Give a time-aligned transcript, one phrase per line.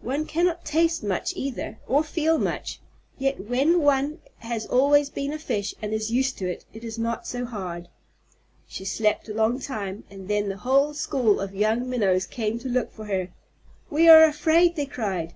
[0.00, 2.80] One cannot taste much either, or feel much,
[3.18, 6.98] yet when one has always been a fish and is used to it, it is
[6.98, 7.88] not so hard.
[8.66, 12.68] She slept a long time, and then the whole school of young Minnows came to
[12.70, 13.28] look for her.
[13.90, 15.32] "We are afraid," they cried.